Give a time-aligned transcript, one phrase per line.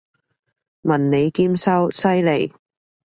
[0.81, 2.51] 文理兼修，犀利！